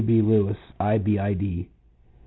B. 0.03 0.19
Lewis, 0.19 0.57
ibid. 0.79 1.37
p. 1.39 1.69